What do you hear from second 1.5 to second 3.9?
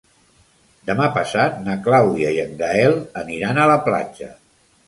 na Clàudia i en Gaël aniran a la